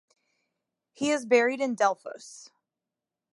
He 0.93 1.11
is 1.11 1.27
buried 1.27 1.61
in 1.61 1.75
Delphos. 1.75 2.49